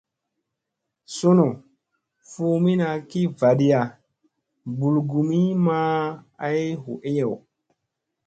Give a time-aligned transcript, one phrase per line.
[1.15, 1.45] Sunu
[2.29, 3.81] fuumina ki vaɗiya
[4.77, 5.99] mɓulgumi maa
[6.45, 7.31] ay hu ew.